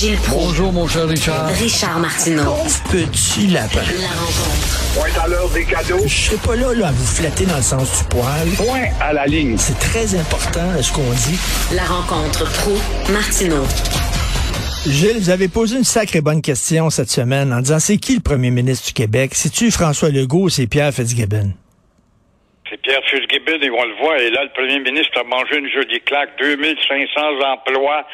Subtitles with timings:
[0.00, 0.46] Gilles Proulx.
[0.46, 1.48] Bonjour, mon cher Richard.
[1.48, 2.56] Richard Martineau.
[2.90, 3.80] Petit lapin.
[4.00, 4.94] La rencontre.
[4.94, 6.00] Point à l'heure des cadeaux.
[6.06, 8.48] Je serai pas là, là à vous flatter dans le sens du poil.
[8.56, 9.58] Point à la ligne.
[9.58, 11.38] C'est très important ce qu'on dit.
[11.74, 12.78] La rencontre pro
[13.12, 13.62] martineau
[14.86, 18.22] Gilles, vous avez posé une sacrée bonne question cette semaine en disant c'est qui le
[18.22, 19.32] premier ministre du Québec?
[19.34, 21.52] C'est-tu François Legault ou c'est Pierre Fitzgibbon?
[22.70, 25.68] C'est Pierre Fitzgibbon, et on le voit, et là, le premier ministre a mangé une
[25.68, 28.06] jolie claque, 2500 emplois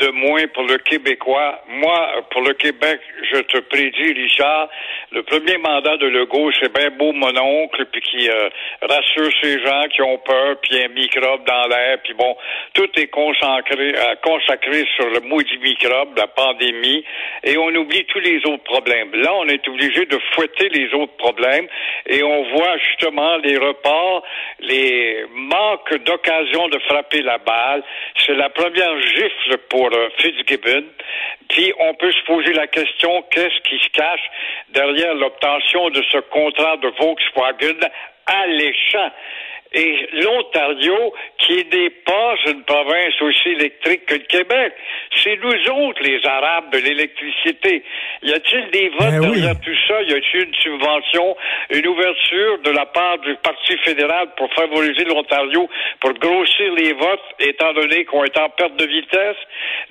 [0.00, 1.62] de moins pour le Québécois.
[1.68, 3.00] Moi, pour le Québec,
[3.32, 4.68] je te prédis, Richard,
[5.12, 8.48] le premier mandat de Legault, c'est bien beau mon oncle, puis qui euh,
[8.82, 12.36] rassure ces gens qui ont peur, puis un microbe dans l'air, puis bon,
[12.74, 17.04] tout est consacré, euh, consacré sur le maudit microbe, la pandémie,
[17.42, 19.12] et on oublie tous les autres problèmes.
[19.14, 21.66] Là, on est obligé de fouetter les autres problèmes,
[22.06, 24.22] et on voit justement les reports,
[24.60, 27.82] les manques d'occasion de frapper la balle.
[28.24, 30.84] C'est la première gifle pour euh, Fitzgibbon.
[31.48, 34.30] Puis on peut se poser la question qu'est-ce qui se cache
[34.70, 37.80] derrière l'obtention de ce contrat de Volkswagen
[38.26, 39.10] alléchant?
[39.72, 44.72] Et l'Ontario, qui n'est pas une province aussi électrique que le Québec.
[45.14, 47.82] C'est nous autres, les Arabes, de l'électricité.
[48.22, 49.40] Y a-t-il des votes Ben oui.
[49.40, 50.02] derrière tout ça?
[50.02, 51.36] Y a-t-il une subvention,
[51.70, 55.68] une ouverture de la part du Parti fédéral pour favoriser l'Ontario,
[56.00, 59.36] pour grossir les votes, étant donné qu'on est en perte de vitesse?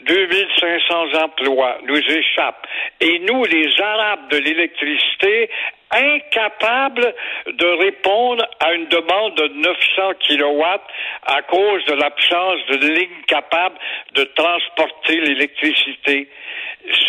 [0.06, 2.68] 2500 emplois nous échappent.
[3.00, 5.50] Et nous, les Arabes de l'électricité,
[5.92, 7.14] incapables
[7.48, 10.88] de répondre à une demande de 900 kilowatts
[11.26, 13.78] à cause de l'absence de lignes capables
[14.14, 16.30] de transporter l'électricité.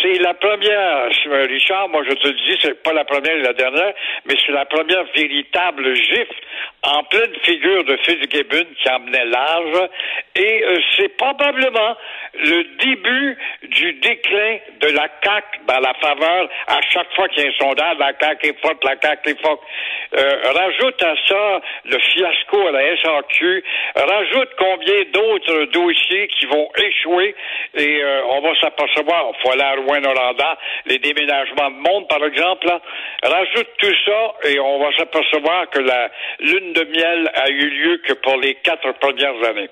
[0.01, 1.09] C'est la première,
[1.47, 3.93] Richard, moi je te le dis, c'est pas la première et la dernière,
[4.25, 6.41] mais c'est la première véritable gifle
[6.83, 9.89] en pleine figure de Fitzgibbon qui emmenait large,
[10.35, 11.95] et euh, c'est probablement
[12.33, 17.47] le début du déclin de la CAQ dans la faveur, à chaque fois qu'il y
[17.47, 18.61] a un sondage, la CAQ est
[20.13, 23.63] Euh, rajoute à ça le fiasco à la SAQ,
[23.95, 27.33] rajoute combien d'autres dossiers qui vont échouer,
[27.75, 32.23] et euh, on va s'apercevoir, il faut aller à Rouen-Noranda, les déménagements de monde, par
[32.25, 32.67] exemple,
[33.23, 37.97] rajoute tout ça, et on va s'apercevoir que la lune de miel a eu lieu
[38.05, 39.69] que pour les quatre premières années.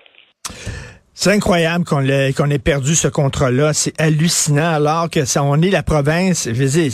[1.21, 3.73] C'est incroyable qu'on qu'on ait perdu ce contrat-là.
[3.73, 6.47] C'est hallucinant alors que ça, on est la province.
[6.47, 6.89] Je veux dire,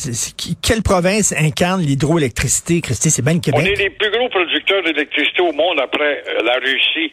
[0.63, 3.11] quelle province incarne l'hydroélectricité, Christy?
[3.11, 3.67] C'est bien le On Québec.
[3.67, 7.11] est les plus gros producteurs d'électricité au monde après euh, la Russie.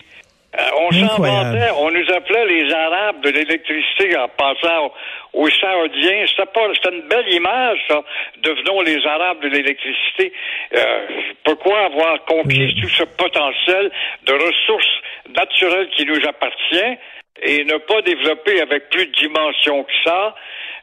[0.54, 4.92] Euh, on s'inventait, on nous appelait les Arabes de l'électricité en pensant
[5.32, 6.26] aux, aux Saoudiens.
[6.28, 8.02] C'était pas, c'était une belle image, ça.
[8.42, 10.32] Devenons les Arabes de l'électricité.
[10.74, 11.06] Euh,
[11.44, 13.90] pourquoi avoir conquis tout ce potentiel
[14.26, 15.00] de ressources
[15.34, 16.98] naturelles qui nous appartient
[17.44, 20.34] et ne pas développer avec plus de dimension que ça?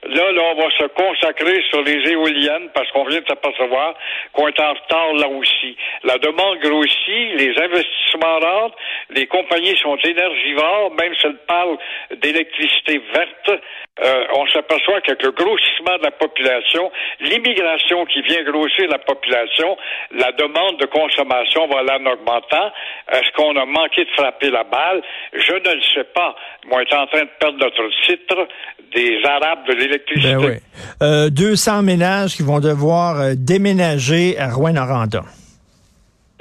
[0.04, 3.96] Là, là, on va se consacrer sur les éoliennes parce qu'on vient de s'apercevoir
[4.32, 5.76] qu'on est en retard là aussi.
[6.04, 8.78] La demande grossit, les investissements rentrent,
[9.10, 11.78] les compagnies sont énergivores, même si elles parlent
[12.16, 13.62] d'électricité verte,
[14.02, 16.90] euh, on s'aperçoit qu'avec le grossissement de la population,
[17.20, 19.78] l'immigration qui vient grossir la population,
[20.12, 22.72] la demande de consommation va aller en augmentant.
[23.12, 25.02] Est-ce qu'on a manqué de frapper la balle?
[25.34, 26.34] Je ne le sais pas.
[26.72, 28.48] On est en train de perdre notre titre
[28.94, 30.35] des Arabes de l'électricité.
[30.35, 30.53] Ben oui.
[31.01, 35.23] Euh, 200 ménages qui vont devoir euh, déménager à Rouen-Noranda.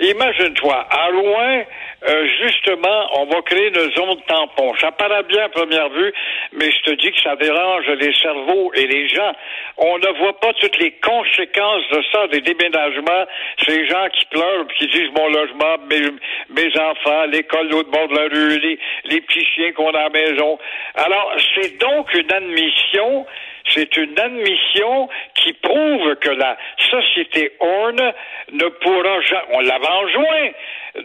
[0.01, 1.65] Imagine-toi, à Rouen,
[2.07, 4.73] euh, justement, on va créer une zone tampon.
[4.81, 6.13] Ça paraît bien à première vue,
[6.53, 9.33] mais je te dis que ça dérange les cerveaux et les gens.
[9.79, 13.25] On ne voit pas toutes les conséquences de ça, des déménagements.
[13.67, 16.03] Ces gens qui pleurent, qui disent mon logement, mes,
[16.51, 20.03] mes enfants, l'école l'autre bord de la rue, les, les petits chiens qu'on a à
[20.05, 20.59] la maison.
[20.95, 23.27] Alors, c'est donc une admission
[23.75, 26.57] c'est une admission qui prouve que la
[26.91, 28.13] société Horn
[28.53, 30.51] ne pourra jamais, on l'avait enjoint,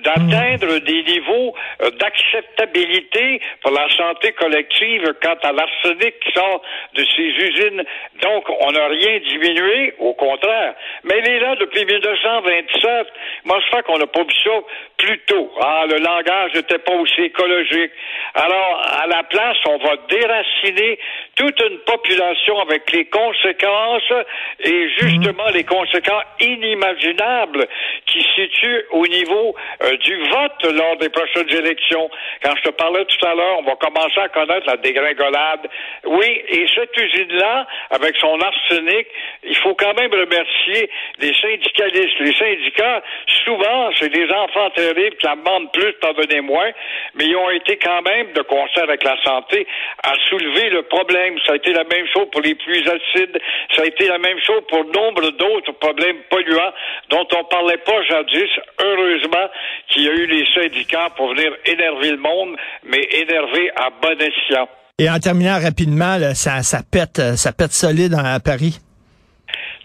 [0.02, 6.62] d'atteindre des niveaux euh, d'acceptabilité pour la santé collective quant à l'arsenic qui sort
[6.96, 7.84] de ces usines.
[8.22, 10.74] Donc, on n'a rien diminué, au contraire.
[11.04, 13.08] Mais elle est là depuis 1927.
[13.46, 14.52] Moi, je crois qu'on n'a pas vu ça
[14.98, 15.52] plus tôt.
[15.62, 17.92] Ah, le langage n'était pas aussi écologique.
[18.36, 21.00] Alors, à la place, on va déraciner
[21.36, 24.12] toute une population avec les conséquences
[24.60, 27.68] et justement les conséquences inimaginables
[28.06, 32.10] qui se situent au niveau euh, du vote lors des prochaines élections.
[32.44, 35.68] Quand je te parlais tout à l'heure, on va commencer à connaître la dégringolade.
[36.06, 39.08] Oui, et cette usine-là, avec son arsenic,
[39.44, 40.90] il faut quand même remercier
[41.20, 42.20] les syndicalistes.
[42.20, 43.04] Les syndicats,
[43.44, 45.94] souvent, c'est des enfants terribles qui en demandent plus,
[46.42, 46.72] moins,
[47.16, 49.68] mais ils ont été quand même, de concert avec la santé,
[50.04, 51.36] à soulever le problème.
[51.46, 53.38] Ça a été la même chose pour les pluies acides.
[53.76, 56.74] Ça a été la même chose pour nombre d'autres problèmes polluants
[57.10, 58.50] dont on parlait pas jadis.
[58.80, 59.48] Heureusement
[59.90, 64.18] qu'il y a eu les syndicats pour venir énerver le monde, mais énerver à bon
[64.20, 64.68] escient.
[65.00, 68.80] Et en terminant rapidement, là, ça, ça pète, ça pète solide à Paris.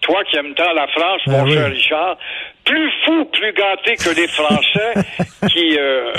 [0.01, 1.53] Toi qui aimes tant la France, Ah mon oui.
[1.53, 2.17] cher Richard,
[2.69, 4.93] plus fou, plus gâté que les Français
[5.51, 6.13] qui euh,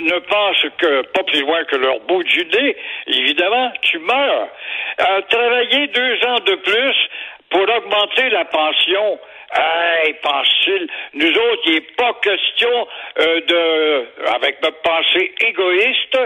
[0.00, 4.48] ne pensent que pas plus loin que leur bout du nez, évidemment, tu meurs.
[5.00, 6.96] Euh, travailler deux ans de plus
[7.50, 9.18] pour augmenter la pension.
[9.54, 12.88] Hey, pense-t-il, nous autres, il n'est pas question
[13.18, 16.18] euh, de, avec notre pensée égoïste,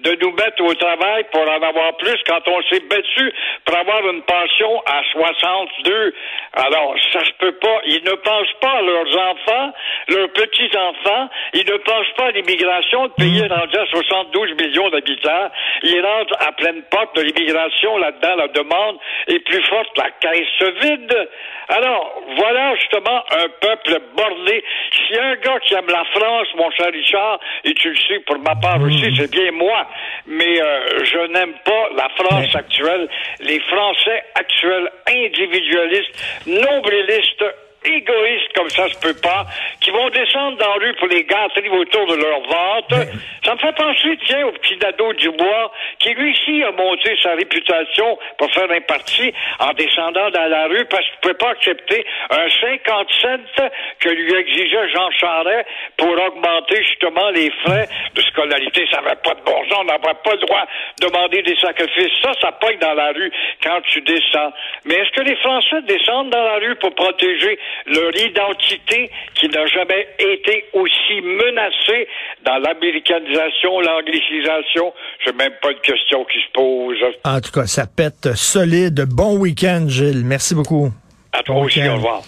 [0.00, 3.32] de nous mettre au travail pour en avoir plus quand on s'est battu
[3.64, 6.14] pour avoir une pension à 62.
[6.54, 7.82] Alors, ça se peut pas.
[7.86, 9.72] Ils ne pensent pas à leurs enfants,
[10.08, 11.28] leurs petits-enfants.
[11.54, 13.04] Ils ne pensent pas à l'immigration.
[13.04, 15.50] Le pays est rendu à 72 millions d'habitants.
[15.84, 17.96] Ils rentrent à pleine porte de l'immigration.
[17.98, 18.98] Là-dedans, la demande
[19.28, 19.96] est plus forte.
[19.96, 21.28] La caisse se vide.
[21.68, 24.62] Alors, voilà justement un peuple borné.
[24.92, 27.96] S'il y a un gars qui aime la France, mon cher Richard, et tu le
[28.08, 29.86] sais pour ma part aussi, c'est bien moi,
[30.26, 33.08] mais euh, je n'aime pas la France actuelle,
[33.40, 36.12] les Français actuels individualistes,
[36.46, 37.44] nombrilistes,
[37.84, 39.46] égoïstes comme ça se peut pas,
[39.80, 42.96] qui vont descendre dans la rue pour les gâteries autour de leur ventre.
[43.44, 47.34] Ça me fait penser, tiens, au petit Nadeau Dubois, qui lui aussi a monté sa
[47.34, 51.50] réputation pour faire un parti en descendant dans la rue parce qu'il ne pouvait pas
[51.50, 53.68] accepter un 50 cents
[53.98, 58.86] que lui exigeait Jean Charest pour augmenter justement les frais de scolarité.
[58.90, 60.66] Ça n'avait pas de bon sens, on n'avait pas le droit
[61.00, 62.12] de demander des sacrifices.
[62.22, 63.32] Ça, ça pogne dans la rue
[63.62, 64.52] quand tu descends.
[64.84, 69.66] Mais est-ce que les Français descendent dans la rue pour protéger leur identité qui n'a
[69.66, 72.08] jamais été aussi menacée
[72.44, 74.92] dans l'américanisation, l'anglicisation?
[75.24, 76.98] C'est même pas une question qui se pose.
[77.24, 79.04] En tout cas, ça pète solide.
[79.08, 80.24] Bon week-end, Gilles.
[80.24, 80.90] Merci beaucoup.
[81.34, 82.22] À toi aussi, au revoir.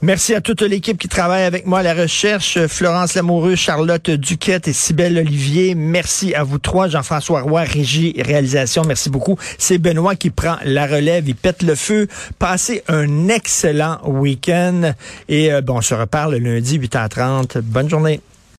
[0.00, 2.58] Merci à toute l'équipe qui travaille avec moi à la recherche.
[2.68, 5.74] Florence Lamoureux, Charlotte Duquette et Cybelle Olivier.
[5.74, 6.88] Merci à vous trois.
[6.88, 8.82] Jean-François Roy, régie et réalisation.
[8.86, 9.36] Merci beaucoup.
[9.58, 11.28] C'est Benoît qui prend la relève.
[11.28, 12.08] Il pète le feu.
[12.38, 14.92] Passez un excellent week-end.
[15.28, 17.60] Et euh, bon, on se reparle lundi 8h30.
[17.60, 18.20] Bonne journée.